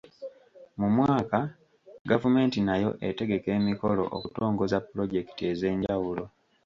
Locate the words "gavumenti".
2.09-2.57